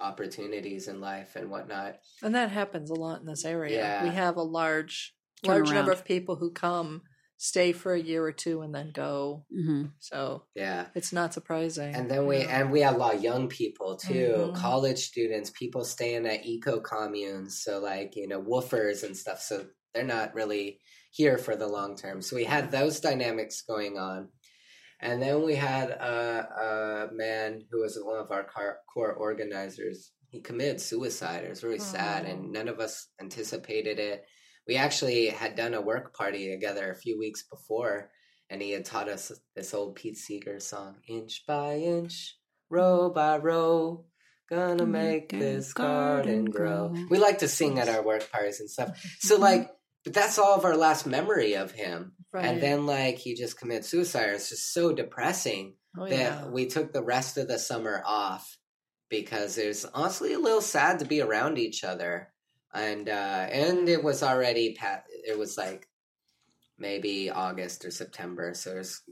[0.00, 1.96] opportunities in life and whatnot.
[2.22, 3.76] And that happens a lot in this area.
[3.76, 4.02] Yeah.
[4.04, 7.02] We have a large Turn large number of people who come,
[7.36, 9.44] stay for a year or two and then go.
[9.52, 9.90] Mhm.
[9.98, 10.86] So Yeah.
[10.94, 11.92] it's not surprising.
[11.94, 12.60] And then we Yeah.
[12.60, 14.54] and we have a lot of young people too, Mhm.
[14.54, 19.40] college students, people staying at eco communes, so like you know WWOOFers and stuff.
[19.42, 22.22] So they're not really here for the long term.
[22.22, 24.28] So we had those dynamics going on,
[25.02, 30.12] and then we had a, a man who was one of our car, core organizers.
[30.28, 31.44] He committed suicide.
[31.44, 32.30] It was really sad, Oh.
[32.30, 34.24] and none of us anticipated it.
[34.66, 38.10] We actually had done a work party together a few weeks before,
[38.48, 42.38] and he had taught us this old Pete Seeger song, "Inch by inch,
[42.70, 44.06] row by row,
[44.48, 48.98] gonna make this garden grow." We like to sing at our work parties and stuff.
[49.18, 49.42] So mm-hmm.
[49.42, 49.70] like,
[50.04, 52.12] but that's all of our last memory of him.
[52.32, 52.44] right.
[52.44, 54.30] And then like he just commits suicide.
[54.30, 56.46] It's just so depressing oh, that yeah.
[56.48, 58.58] we took the rest of the summer off
[59.08, 62.32] because it was honestly a little sad to be around each other.
[62.74, 65.86] And uh and it was already pat it was like
[66.78, 69.02] maybe August or September, so it's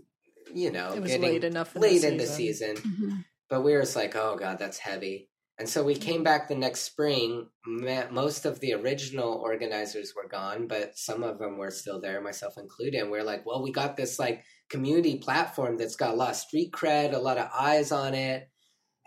[0.53, 2.77] you know it was getting late enough in late the in the season.
[2.77, 2.93] season.
[2.93, 3.25] Mhm.
[3.49, 5.30] But we were just like, oh god, that's heavy.
[5.61, 7.47] And so we came back the next spring.
[7.67, 12.55] Most of the original organizers were gone, but some of them were still there, myself
[12.57, 12.99] included.
[12.99, 16.31] And we are like, well, we got this like community platform that's got a lot
[16.31, 18.49] of street cred, a lot of eyes on it,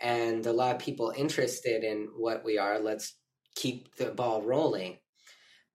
[0.00, 2.78] and a lot of people interested in what we are.
[2.78, 3.18] Let's
[3.56, 4.98] keep the ball rolling.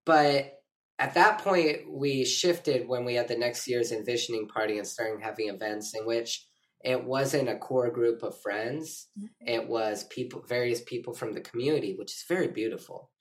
[0.05, 0.53] But
[0.97, 5.19] at that point, we shifted when we had the next year's envisioning party and starting
[5.19, 6.47] having events in which
[6.83, 9.07] it wasn't a core group of friends.
[9.41, 13.11] It was people, various people from the community, which is very beautiful.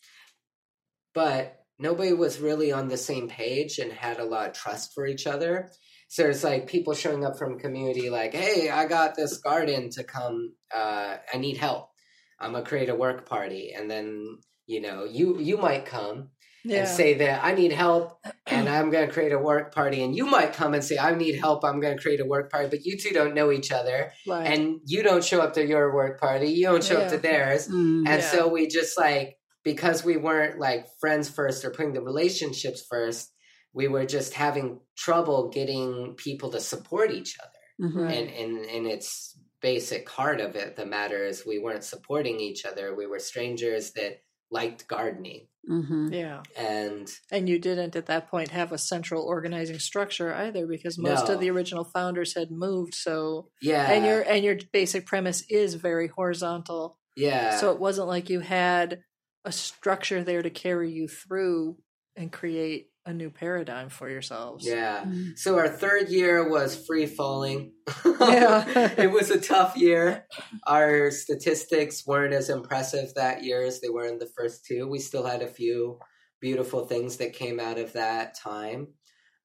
[1.15, 5.07] But nobody was really on the same page and had a lot of trust for
[5.07, 5.71] each other.
[6.09, 10.05] So it's like people showing up from community, like, "Hey, I got this garden to
[10.05, 10.55] come.
[10.75, 11.91] Uh, I need help.
[12.41, 16.31] I'm gonna create a work party." And then you know, you you might come
[16.69, 16.81] Yeah.
[16.81, 20.03] and say that I need help and I'm going to create a work party.
[20.03, 21.65] And you might come and say, I need help.
[21.65, 22.69] I'm going to create a work party.
[22.69, 24.13] But you two don't know each other.
[24.27, 24.47] right.
[24.47, 26.49] And you don't show up to your work party.
[26.51, 27.69] You don't show up to theirs.
[27.69, 28.07] Mm.
[28.07, 28.31] And Yeah.
[28.31, 33.33] so we just like, because we weren't like friends first or putting the relationships first,
[33.75, 37.91] we were just having trouble getting people to support each other.
[37.91, 38.07] Mhm.
[38.07, 42.65] And, and, and it's basic heart of it, the matter is we weren't supporting each
[42.65, 42.95] other.
[42.95, 44.21] We were strangers that
[44.51, 45.47] liked gardening.
[45.67, 46.43] hmm Yeah.
[46.57, 51.29] And And you didn't at that point have a central organizing structure either because most
[51.29, 51.35] No.
[51.35, 52.95] of the original founders had moved.
[52.95, 53.91] So yeah.
[53.91, 56.99] and your and your basic premise is very horizontal.
[57.17, 57.59] yeah.
[57.59, 59.03] So it wasn't like you had
[59.45, 61.77] a structure there to carry you through
[62.17, 64.67] and create a new paradigm for yourselves.
[64.67, 65.01] Yeah.
[65.01, 65.31] Mm-hmm.
[65.37, 67.73] So our third year was free falling.
[68.05, 68.93] Yeah.
[68.99, 70.27] it was a tough year.
[70.67, 74.87] Our statistics weren't as impressive that year as they were in the first two.
[74.87, 75.99] We still had a few
[76.39, 78.89] beautiful things that came out of that time.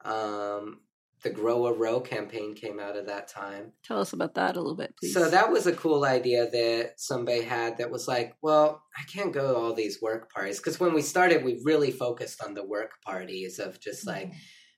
[0.03, 0.81] Um,
[1.23, 3.71] the Grow a Row campaign came out of that time.
[3.83, 5.13] Tell us about that a little bit, please.
[5.13, 9.33] So that was a cool idea that somebody had that was like, well, I can't
[9.33, 10.57] go to all these work parties.
[10.57, 14.19] Because when we started, we really focused on the work parties of just mm-hmm.
[14.19, 14.33] like,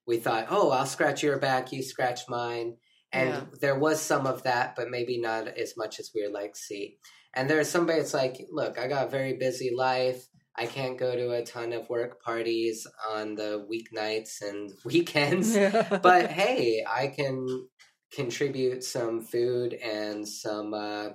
[0.08, 2.78] we thought, oh, I'll scratch your back, you scratch mine.
[3.12, 3.44] And Yeah.
[3.62, 6.60] there was some of that, but maybe not as much as we would like to
[6.60, 6.98] see.
[7.34, 10.26] And there's somebody that's like, look, I got a very busy life.
[10.58, 16.00] I can't go to a ton of work parties on the weeknights and weekends Yeah.
[16.02, 17.68] but hey, I can
[18.14, 21.10] contribute some food and some uh,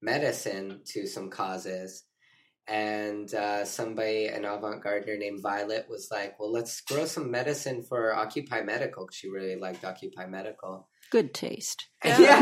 [0.00, 2.04] medicine to some causes.
[2.68, 7.84] And uh, somebody, an avant gardener named Violet, was like, "Well, let's grow some medicine
[7.88, 10.88] for Occupy Medical." 'cause She really liked Occupy Medical.
[11.12, 11.86] Good taste.
[12.04, 12.18] Yeah.
[12.18, 12.40] Yeah.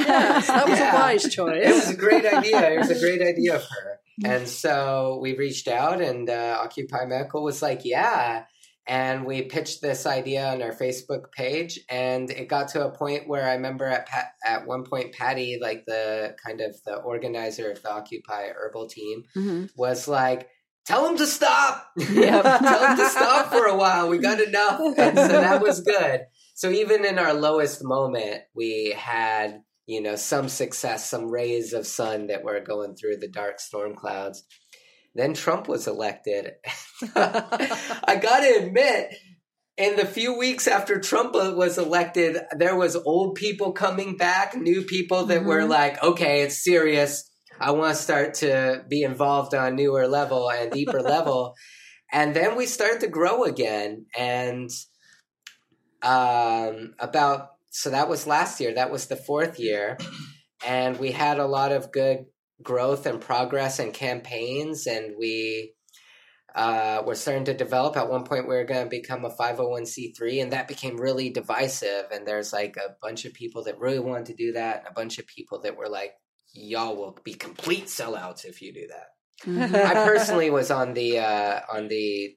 [0.00, 0.92] Yes, that was Yeah.
[0.92, 1.66] a wise choice.
[1.68, 2.70] It was a great idea.
[2.70, 4.00] It was a great idea of her.
[4.24, 8.44] And so we reached out, and uh, Occupy Medical was like, "Yeah."
[8.88, 13.26] And we pitched this idea on our Facebook page, and it got to a point
[13.26, 17.70] where I remember at Pat, at one point, Patty, like the kind of the organizer
[17.72, 20.48] of the Occupy Herbal team, hmm was like,
[20.86, 21.88] "Tell them to stop.
[21.98, 22.42] Yep.
[22.44, 24.08] Tell them to stop for a while.
[24.08, 26.22] We got enough." And so that was good.
[26.54, 31.86] So even in our lowest moment, we had you know some success, some rays of
[31.86, 34.44] sun that were going through the dark storm clouds.
[35.14, 36.52] Then Trump was elected.
[37.16, 39.14] I got to admit,
[39.78, 44.82] in the few weeks after Trump was elected, there was old people coming back, new
[44.82, 45.68] people that were Mhm.
[45.70, 47.30] like, "Okay, it's serious.
[47.58, 51.54] I want to start to be involved on a newer level and deeper level."
[52.12, 54.70] And then we started to grow again, and
[56.02, 58.72] um, about so that was last year.
[58.74, 59.98] That was the fourth year,
[60.66, 62.24] and we had a lot of good
[62.62, 65.74] growth and progress and campaigns, and we
[66.54, 67.98] uh, were starting to develop.
[67.98, 70.52] At one point, we were going to become a five hundred one c three, and
[70.52, 72.06] that became really divisive.
[72.10, 74.94] And there's like a bunch of people that really wanted to do that, and a
[74.94, 76.14] bunch of people that were like,
[76.54, 79.08] "Y'all will be complete sellouts if you do that."
[79.90, 82.34] I personally was on the uh, on the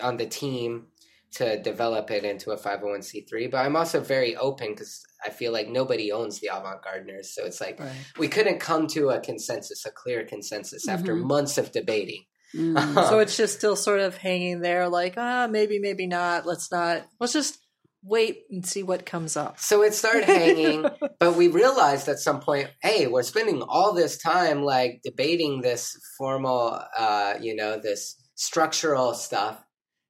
[0.00, 0.86] on the team
[1.34, 5.68] to develop it into a 501c3 but i'm also very open because i feel like
[5.68, 7.90] nobody owns the avant-gardeners so it's like Right.
[8.18, 11.22] we couldn't come to a consensus a clear consensus after Mhm.
[11.24, 12.74] months of debating Mhm.
[13.08, 16.44] So it's just still sort of hanging there, like, ah, maybe, maybe not.
[16.44, 17.06] Let's not.
[17.18, 17.56] Let's just
[18.04, 19.58] wait and see what comes up.
[19.58, 20.84] So it started hanging,
[21.18, 25.96] but we realized at some point, hey, we're spending all this time like debating this
[26.18, 29.64] formal, uh, you know, this structural stuff,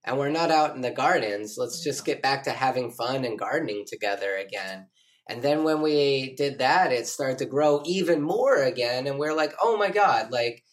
[0.05, 1.55] and we're not out in the gardens.
[1.57, 4.87] Let's just get back to having fun and gardening together again.
[5.29, 9.33] And then when we did that, it started to grow even more again, and we're
[9.35, 10.63] like, oh my god, like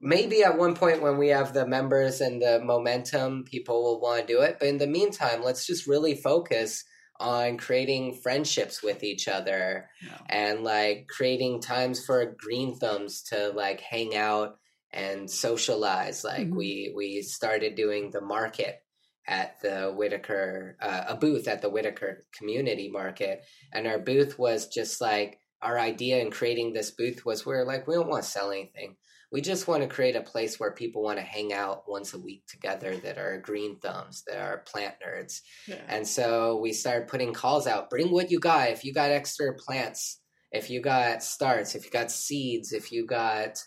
[0.00, 4.26] maybe at one point when we have the members and the momentum, people will want
[4.26, 4.58] to do it.
[4.60, 6.84] But in the meantime, let's just really focus
[7.20, 10.18] on creating friendships with each other Yeah.
[10.28, 14.56] and like creating times for green thumbs to like hang out
[14.92, 16.24] and socialize.
[16.24, 16.56] Like Mhm.
[16.56, 18.80] we we started doing the market
[19.26, 24.68] at the Whiteaker, uh, a booth at the Whiteaker Community Market, and our booth was
[24.68, 28.30] just like our idea in creating this booth was we're like we don't want to
[28.30, 28.96] sell anything.
[29.30, 32.18] We just want to create a place where people want to hang out once a
[32.18, 35.40] week together that are green thumbs, that are plant nerds.
[35.66, 35.84] Yeah.
[35.86, 38.70] And so we started putting calls out bring what you got.
[38.70, 43.04] If you got extra plants, if you got starts, if you got seeds, if you
[43.04, 43.58] got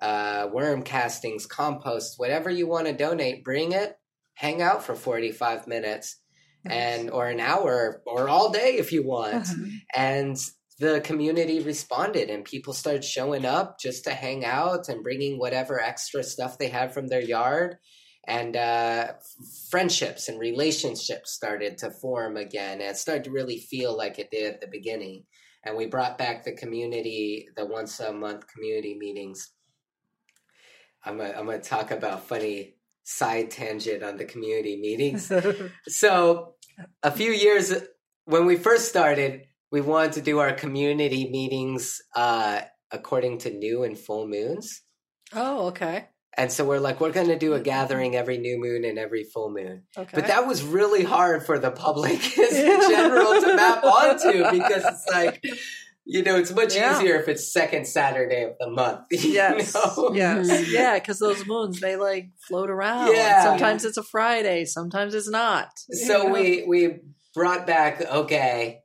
[0.00, 3.96] uh, worm castings, compost, whatever you want to donate, bring it.
[4.34, 6.20] Hang out for 45 minutes
[6.64, 9.48] and or an hour or all day if you want.
[9.94, 10.36] And
[10.78, 15.80] the community responded and people started showing up just to hang out and bringing whatever
[15.80, 17.78] extra stuff they had from their yard.
[18.26, 19.14] And uh,
[19.70, 24.30] friendships and relationships started to form again and it started to really feel like it
[24.30, 25.24] did at the beginning.
[25.64, 29.50] And we brought back the community the once a month community meetings
[31.04, 35.32] i'm gonna, I'm gonna talk about funny side tangent on the community meetings
[35.88, 36.54] so
[37.02, 37.72] a few years
[38.26, 43.84] when we first started we wanted to do our community meetings uh, according to new
[43.84, 44.82] and full moons.
[45.34, 46.08] Oh, okay.
[46.36, 49.24] And so we're like, we're going to do a gathering every new moon and every
[49.24, 49.82] full moon.
[49.96, 50.10] Okay.
[50.14, 55.06] But that was really hard for the public in general to map onto because it's
[55.10, 55.44] like,
[56.10, 56.96] you know, it's much Yeah.
[56.98, 59.00] easier if it's second Saturday of the month.
[59.10, 59.74] you Yes.
[59.74, 60.10] know?
[60.14, 60.68] Yes.
[60.70, 63.14] Yeah, because those moons they like float around.
[63.14, 63.44] Yeah.
[63.44, 65.68] Sometimes it's a Friday, sometimes it's not.
[65.92, 66.32] So You know?
[66.32, 67.00] we we
[67.34, 68.80] brought back okay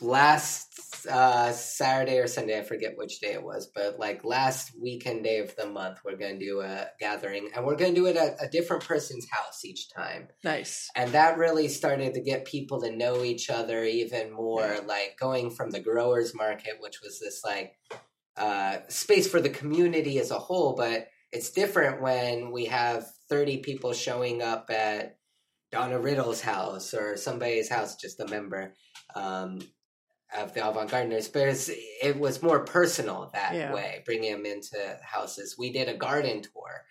[0.00, 0.69] last
[1.06, 5.38] uh Saturday or Sunday I forget which day it was but like last weekend day
[5.38, 8.16] of the month we're going to do a gathering and we're going to do it
[8.16, 10.88] at a different person's house each time nice.
[10.96, 15.50] and that really started to get people to know each other even more like going
[15.50, 17.72] from the growers market which was this like
[18.36, 23.58] uh space for the community as a whole but it's different when we have 30
[23.58, 25.16] people showing up at
[25.70, 28.74] Donna Riddle's house or somebody's house, just a member
[29.14, 29.60] um,
[30.36, 31.28] of the Avant Gardeners.
[31.28, 31.70] But it's,
[32.02, 33.72] it was more personal that Yeah.
[33.74, 35.56] way, bringing them into houses.
[35.58, 36.84] We did a garden tour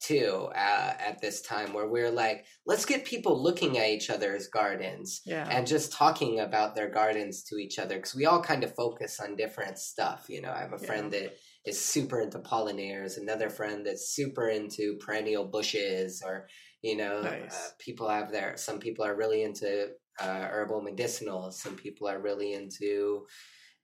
[0.00, 4.08] too uh, at this time where we are like, let's get people looking at each
[4.08, 5.46] other's gardens Yeah.
[5.50, 9.20] and just talking about their gardens to each other because we all kind of focus
[9.20, 10.24] on different stuff.
[10.28, 10.86] You know, I have a Yeah.
[10.86, 16.48] friend that is super into pollinators, another friend that's super into perennial bushes, or
[16.80, 17.54] you know, Nice.
[17.54, 18.56] uh, people have their.
[18.56, 21.54] Some people are really into uh, herbal medicinals.
[21.54, 23.26] Some people are really into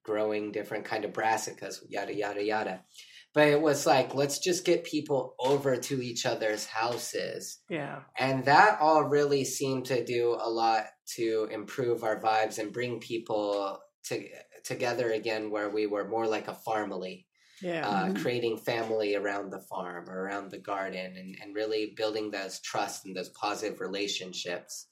[0.05, 2.81] growing different kind of brassicas, yada yada yada.
[3.35, 8.01] But it was like, let's just get people over to each other's houses yeah.
[8.19, 10.85] and that all really seemed to do a lot
[11.17, 14.25] to improve our vibes and bring people to,
[14.65, 17.27] together again where we were more like a family
[17.61, 17.87] Yeah.
[17.89, 18.23] uh, Mhm.
[18.23, 23.05] creating family around the farm or around the garden and, and really building those trust
[23.05, 24.87] and those positive relationships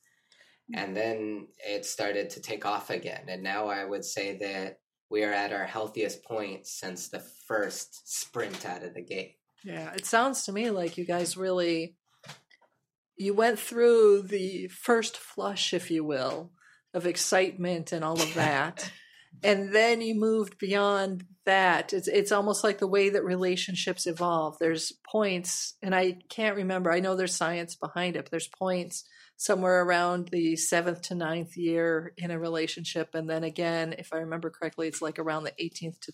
[0.72, 4.78] and then it started to take off again and now i would say that
[5.10, 9.92] we are at our healthiest point since the first sprint out of the gate Yeah,
[9.94, 11.96] it sounds to me like you guys really
[13.16, 16.50] you went through the first flush, if you will,
[16.92, 18.90] of excitement and all of that.
[19.42, 21.92] and then you moved beyond that.
[21.92, 24.56] It's it's almost like the way that relationships evolve.
[24.58, 26.90] There's points, and I can't remember.
[26.90, 29.04] I know there's science behind it, but there's points
[29.36, 33.14] somewhere around the seventh to ninth year in a relationship.
[33.14, 36.12] And then again, if I remember correctly, it's like around the 18th to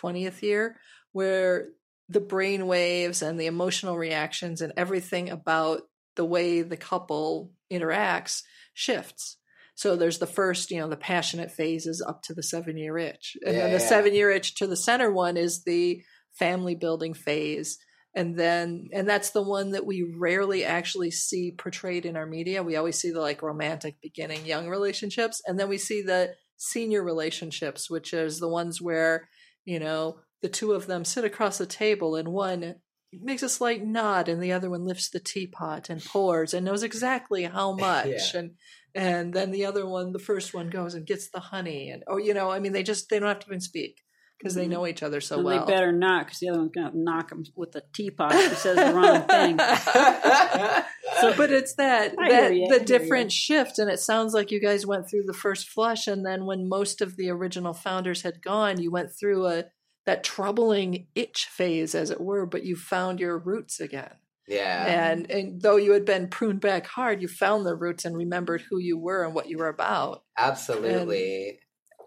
[0.00, 0.76] 20th year
[1.12, 1.68] where
[2.08, 5.82] the brain waves and the emotional reactions and everything about
[6.14, 8.42] the way the couple interacts
[8.74, 9.36] shifts.
[9.74, 13.36] So there's the first, you know, the passionate phases up to the seven year itch.
[13.44, 13.88] And then the Yeah.
[13.88, 17.78] seven year itch to the center one is the family building phase.
[18.16, 22.62] And then, and that's the one that we rarely actually see portrayed in our media.
[22.62, 25.42] We always see the like romantic beginning, young relationships.
[25.46, 29.28] And then we see the senior relationships, which is the ones where,
[29.66, 32.76] you know, the two of them sit across the table and one
[33.12, 36.82] makes a slight nod and the other one lifts the teapot and pours and knows
[36.82, 38.40] exactly how much Yeah.
[38.40, 38.50] and
[38.94, 42.16] and then the other one the first one goes and gets the honey and oh
[42.18, 44.02] you know i mean they just they don't have to even speak
[44.38, 44.70] because they Mhm.
[44.70, 45.64] know each other so and well.
[45.66, 48.50] they better not, because the other one's going to knock them with the teapot if
[48.50, 49.58] he says the wrong thing.
[51.20, 54.50] so but it's that I that hear the hear different shift and it sounds like
[54.50, 58.22] you guys went through the first flush and then when most of the original founders
[58.22, 59.64] had gone you went through a
[60.04, 64.12] that troubling itch phase as it were but you found your roots again.
[64.46, 64.84] Yeah.
[64.86, 68.62] And and though you had been pruned back hard you found the roots and remembered
[68.68, 70.22] who you were and what you were about.
[70.38, 71.58] Absolutely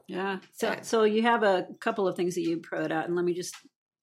[0.10, 0.40] Yeah.
[0.54, 0.82] So, Yeah.
[0.82, 3.56] so you have a couple of things that you put out, and let me just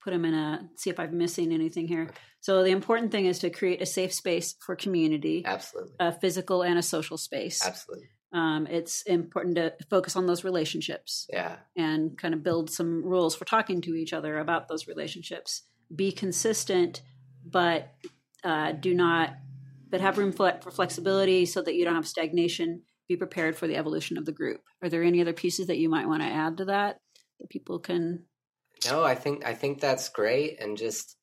[0.03, 2.09] put them in a see if I'm missing anything here.
[2.41, 6.63] So the important thing is to create a safe space for community, absolutely a physical
[6.63, 7.67] and a social space.
[7.67, 13.03] absolutely Um, it's important to focus on those relationships yeah and kind of build some
[13.05, 15.63] rules for talking to each other about those relationships.
[15.95, 17.03] Be consistent,
[17.45, 17.93] but
[18.45, 19.35] uh, do not,
[19.91, 22.83] but have room for, for flexibility so that you don't have stagnation.
[23.09, 24.61] Be prepared for the evolution of the group.
[24.83, 26.97] Are there any other pieces that you might want to add to that
[27.41, 28.25] that people can?
[28.85, 31.17] No, I think I think that's great, and just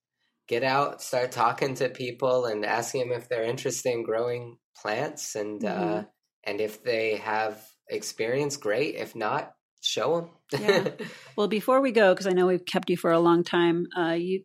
[0.47, 5.35] get out, start talking to people, and asking them if they're interested in growing plants,
[5.35, 5.69] and uh,
[6.03, 6.07] Mhm.
[6.45, 8.95] and if they have experience, great.
[8.95, 10.61] If not, show them.
[10.61, 10.89] Yeah.
[11.37, 14.11] Well, before we go, because I know we've kept you for a long time, uh,
[14.13, 14.43] you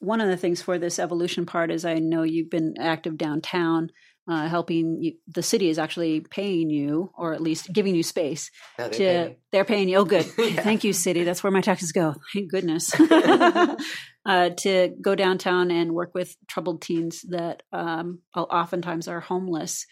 [0.00, 3.90] one of the things for this evolution part is I know you've been active downtown,
[4.28, 8.50] uh, helping you, the city is actually paying you, or at least giving you space
[8.78, 9.04] no, they to.
[9.04, 9.36] pay me.
[9.50, 9.98] They're paying you.
[9.98, 10.26] Oh, good.
[10.38, 10.62] Yeah.
[10.62, 11.24] Thank you, city.
[11.24, 12.14] That's where my taxes go.
[12.32, 12.94] Thank goodness.
[13.00, 19.86] uh, to go downtown and work with troubled teens that um, oftentimes are homeless,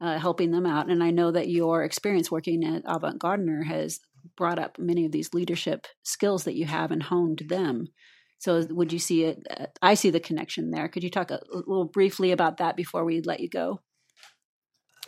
[0.00, 0.90] uh, helping them out.
[0.90, 4.00] And I know that your experience working at Avant Gardener has
[4.36, 7.88] brought up many of these leadership skills that you have and honed them.
[8.42, 9.46] So, would you see it?
[9.48, 10.88] Uh, I see the connection there.
[10.88, 13.80] Could you talk a, a little briefly about that before we let you go?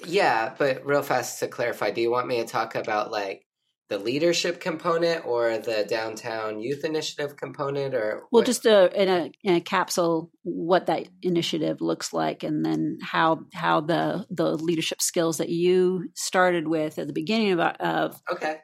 [0.06, 3.44] Yeah, but real fast to clarify, do you want me to talk about like
[3.88, 8.46] the leadership component or the downtown youth initiative component or well what?
[8.46, 13.40] just a, in, a, in a capsule what that initiative looks like and then how
[13.52, 18.58] how the the leadership skills that you started with at the beginning of, of okay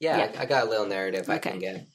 [0.00, 0.38] yeah, yeah.
[0.38, 1.34] I, I, got a little narrative okay.
[1.34, 1.86] i can get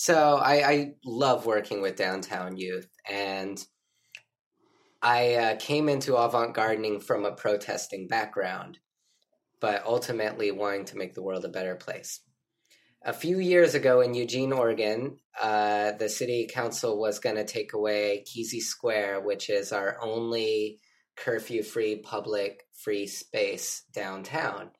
[0.00, 3.62] so I, I love working with downtown youth and
[5.02, 8.78] i uh, came into avant gardening from a protesting background
[9.60, 12.20] but ultimately wanting to make the world a better place.
[13.02, 17.72] A few years ago in Eugene, Oregon, uh, the city council was going to take
[17.72, 20.80] away Kesey Square, which is our only
[21.16, 24.70] curfew free public free space downtown.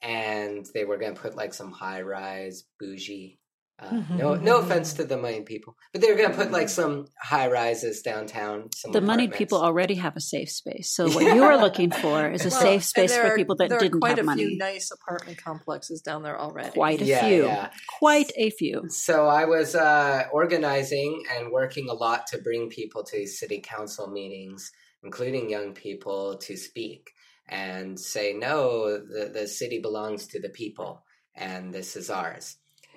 [0.00, 3.38] And they were going to put like some high rise, bougie
[3.80, 7.06] uh, no, no offense to the money people, but they're going to put like some
[7.22, 8.68] high rises downtown.
[8.92, 10.90] the money people already have a safe space.
[10.90, 14.04] So what you are looking for is a well, safe space for people that didn't
[14.04, 14.24] have money.
[14.24, 16.70] Quite a few nice apartment complexes down there already.
[16.70, 17.44] Quite a yeah, few.
[17.44, 17.70] Yeah.
[18.00, 18.88] Quite a few.
[18.88, 24.10] So I was uh, organizing and working a lot to bring people to city council
[24.10, 24.72] meetings,
[25.04, 27.12] including young people, to speak
[27.48, 31.04] and say, no, the, the city belongs to the people,
[31.34, 32.56] and this is ours.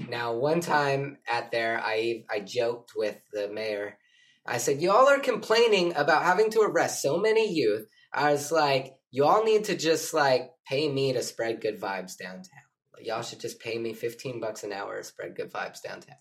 [0.09, 3.97] Now, one time at there, I I joked with the mayor.
[4.45, 8.93] I said, "Y'all are complaining about having to arrest so many youth." I was like,
[9.11, 12.63] "Y'all need to just like pay me to spread good vibes downtown.
[12.99, 16.17] Y'all should just pay me fifteen bucks an hour to spread good vibes downtown."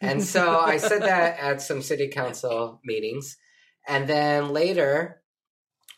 [0.00, 3.36] And so I said that at some city council meetings,
[3.86, 5.22] and then later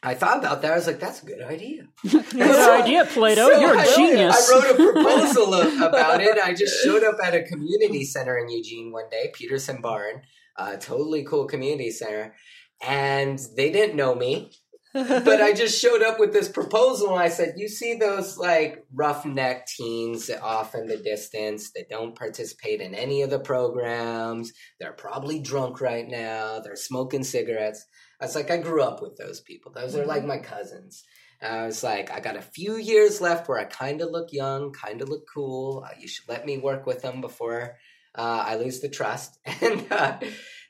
[0.03, 0.73] I thought about that.
[0.73, 3.37] I was like, "That's a good idea." good so, idea, Plaedo.
[3.37, 4.51] So You're a I, genius.
[4.51, 6.39] I wrote a proposal about it.
[6.39, 10.23] I just showed up at a community center in Eugene one day, Peterson Barn,
[10.57, 12.35] a totally cool community center,
[12.83, 14.53] and they didn't know me.
[14.97, 18.87] but I just showed up with this proposal and I said, You see those like
[18.95, 24.53] roughneck teens off in the distance that don't participate in any of the programs?
[24.81, 26.61] They're probably drunk right now.
[26.61, 27.85] They're smoking cigarettes.
[28.21, 29.73] I was like, I grew up with those people.
[29.73, 30.29] Those are like mm-hmm.
[30.29, 31.05] my cousins.
[31.41, 34.33] And I was like, I got a few years left where I kind of look
[34.33, 35.85] young, kind of look cool.
[35.87, 37.77] Uh, you should let me work with them before
[38.15, 39.39] uh, I lose the trust.
[39.61, 40.19] And uh,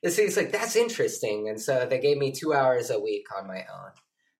[0.02, 1.48] the city's like, that's interesting.
[1.48, 3.92] And so they gave me two hours a week on my own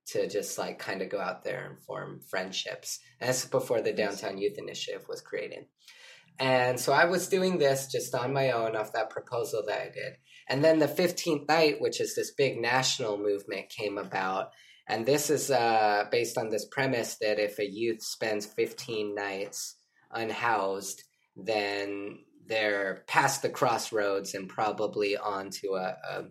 [0.09, 3.01] to just like kind of go out there and form friendships.
[3.21, 5.67] And that's before the Downtown Youth Initiative was created.
[6.39, 9.85] And so I was doing this just on my own off that proposal that I
[9.87, 10.17] did.
[10.49, 14.51] And then the 15th night, which is this big national movement, came about.
[14.88, 19.76] And this is uh, based on this premise that if a youth spends 15 nights
[20.12, 21.03] unhoused,
[21.36, 26.24] then they're past the crossroads and probably onto a, a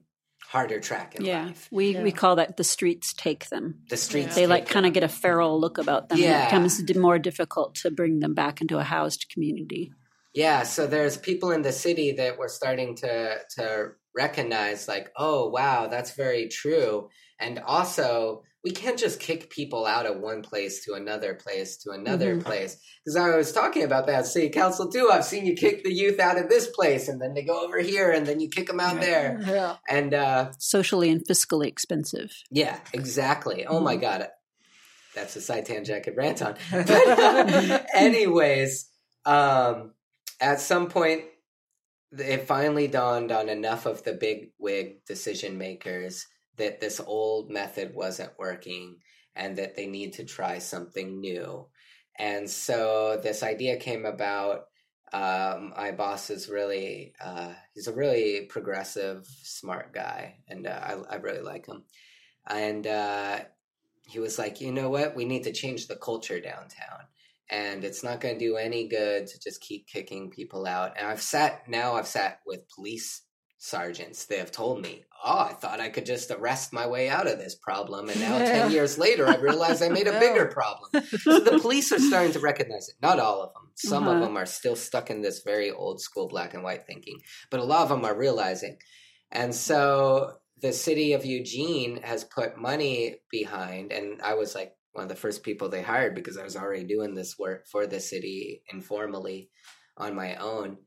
[0.47, 1.47] harder track in yeah.
[1.47, 1.67] life.
[1.71, 2.03] We yeah.
[2.03, 3.81] we call that the streets take them.
[3.89, 4.29] The streets.
[4.29, 4.33] Yeah.
[4.35, 6.19] They like kind of get a feral look about them.
[6.19, 6.43] Yeah.
[6.43, 9.91] It becomes more difficult to bring them back into a housed community.
[10.35, 15.49] Yeah, so there's people in the city that were starting to to recognize like, oh
[15.49, 17.09] wow, that's very true.
[17.39, 21.91] And also, we can't just kick people out of one place to another place to
[21.91, 22.45] another mm-hmm.
[22.47, 22.77] place.
[23.03, 25.09] Because I was talking about that city council too.
[25.11, 27.79] I've seen you kick the youth out of this place, and then they go over
[27.79, 29.39] here, and then you kick them out there.
[29.45, 29.75] Yeah.
[29.87, 32.31] And uh, socially and fiscally expensive.
[32.51, 33.65] Yeah, exactly.
[33.65, 33.85] Oh mm-hmm.
[33.85, 34.27] my god,
[35.13, 36.55] that's a side tangent I could rant on.
[36.71, 38.89] But, uh, anyways,
[39.25, 39.91] um,
[40.39, 41.25] at some point
[42.11, 46.27] it finally dawned on enough of the big wig decision makers
[46.57, 48.97] that this old method wasn't working
[49.35, 51.67] and that they need to try something new.
[52.17, 54.67] And so this idea came about.
[55.11, 60.79] Um, my boss is really, uh, he's a really progressive, smart guy, and uh,
[61.09, 61.83] I, I, really like him.
[62.47, 63.39] And uh,
[64.07, 65.15] he was like, you know what?
[65.15, 67.05] We need to change the culture downtown
[67.49, 70.93] and it's not going to do any good to just keep kicking people out.
[70.97, 73.21] And I've sat now, I've sat with police
[73.65, 74.25] sergeants.
[74.25, 77.39] They have told me, "Oh, I thought I could just arrest my way out of
[77.39, 81.39] this problem, and now ten years later, I realize I made a bigger problem." So
[81.39, 82.95] the police are starting to recognize it.
[83.01, 83.71] Not all of them.
[83.75, 84.17] Some uh-huh.
[84.17, 87.19] of them are still stuck in this very old school black and white thinking,
[87.49, 88.77] but a lot of them are realizing.
[89.31, 95.03] And so the city of Eugene has put money behind, and I was like, one
[95.03, 97.99] of the first people they hired because I was already doing this work for the
[97.99, 99.49] city informally
[99.97, 100.77] on my own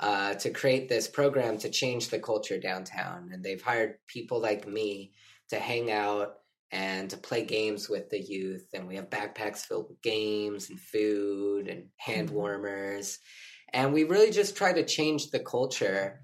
[0.00, 3.30] uh, to create this program to change the culture downtown.
[3.32, 5.12] And they've hired people like me
[5.50, 6.34] to hang out
[6.72, 8.66] and to play games with the youth.
[8.74, 12.36] And we have backpacks filled with games and food and hand mm-hmm.
[12.36, 13.20] warmers.
[13.72, 16.20] And we really just try to change the culture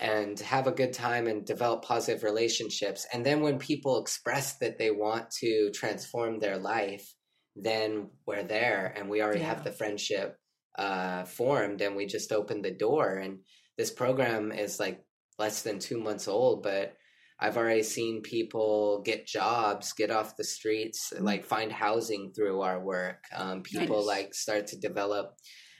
[0.00, 3.06] and have a good time and develop positive relationships.
[3.12, 7.06] And then when people express that they want to transform their life,
[7.56, 9.54] then we're there and we already Yeah.
[9.54, 10.36] have the friendship
[10.76, 13.14] uh, formed and we just opened the door.
[13.14, 13.40] And
[13.78, 15.04] this program is like
[15.38, 16.94] less than two months old, but
[17.40, 22.82] I've already seen people get jobs, get off the streets, like find housing through our
[22.84, 23.24] work.
[23.34, 24.06] Um, people Nice.
[24.06, 25.34] like start to develop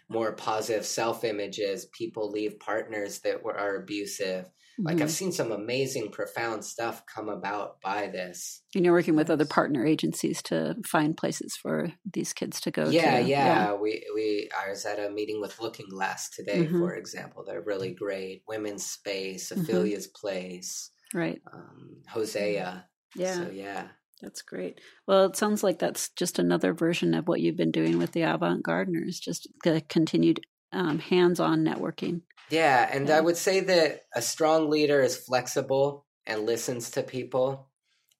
[0.08, 1.86] more positive self images.
[1.86, 4.48] People leave partners that were are abusive.
[4.76, 5.02] Like Mhm.
[5.02, 8.62] I've seen some amazing, profound stuff come about by this.
[8.74, 12.88] and you're working with other partner agencies to find places for these kids to go
[12.88, 13.24] yeah, to.
[13.28, 16.80] yeah, We we I was at a meeting with Looking Glass today, Mhm.
[16.80, 17.44] for example.
[17.44, 18.42] They're really great.
[18.48, 19.62] Women's Space, Mhm.
[19.62, 21.40] Ophelia's Place, Right.
[21.52, 22.88] um, Hosea.
[23.14, 23.34] Yeah.
[23.36, 23.88] So yeah.
[24.24, 24.80] That's great.
[25.06, 28.22] Well, it sounds like that's just another version of what you've been doing with the
[28.22, 30.40] Avant Gardeners, just the continued
[30.72, 32.22] um, hands-on networking.
[32.50, 33.18] Yeah, and Yeah.
[33.18, 37.70] I would say that a strong leader is flexible and listens to people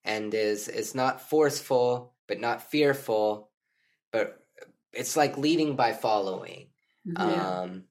[0.05, 3.51] and is is not forceful but not fearful,
[4.13, 4.47] but
[4.93, 6.71] it's like leading by following.
[7.05, 7.55] Yeah.
[7.63, 7.87] Um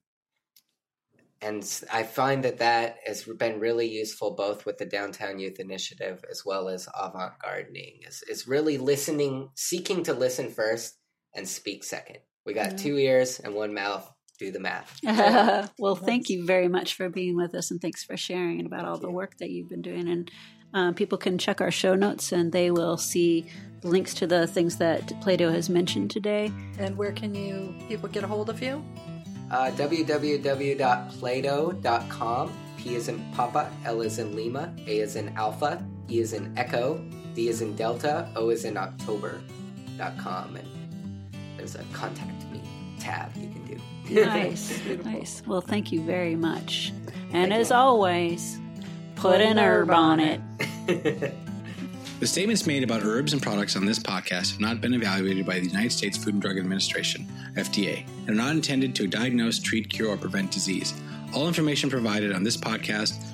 [1.44, 6.24] and I find that that has been really useful both with the Downtown Youth Initiative
[6.30, 8.00] as well as Avant Gardening.
[8.08, 10.98] Is is really listening, seeking to listen first
[11.34, 12.18] and speak second.
[12.46, 12.76] We got Yeah.
[12.76, 14.10] two ears and one mouth.
[14.38, 14.98] Do the math.
[15.78, 18.94] well, thank you very much for being with us, and thanks for sharing about all
[18.94, 20.08] Thank the work that you've been doing.
[20.08, 20.30] And
[20.72, 23.46] um, people can check our show notes, and they will see
[23.84, 26.50] links to the things that Plaedo has mentioned today.
[26.80, 28.82] And where can you people get a hold of you?
[29.50, 32.52] Uh, www.plaedo.com.
[32.76, 36.52] P is in Papa, L is in Lima, A is in Alpha, E is in
[36.58, 36.98] Echo,
[37.34, 40.56] D is in Delta, O is in October.com.
[40.56, 40.68] And
[41.56, 42.60] there's a contact me
[42.98, 43.78] tab you can do.
[44.24, 45.42] Nice, nice.
[45.46, 46.92] Well, thank you very much.
[47.32, 47.76] And Thank as you.
[47.76, 48.58] always,
[49.16, 50.40] put an herb on it.
[52.24, 55.60] The statements made about herbs and products on this podcast have not been evaluated by
[55.60, 59.90] the United States Food and Drug Administration, FDA, and are not intended to diagnose, treat,
[59.90, 60.94] cure, or prevent disease.
[61.34, 63.33] All information provided on this podcast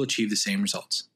[0.00, 1.09] will achieve the same results.